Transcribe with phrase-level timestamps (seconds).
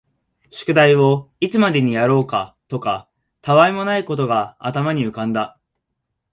[0.49, 3.07] 宿題をいつまでにやろうかとか、
[3.39, 5.59] 他愛のないことが頭に浮んだ